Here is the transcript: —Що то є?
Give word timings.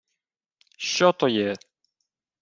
—Що 0.77 1.11
то 1.13 1.27
є? 1.29 1.53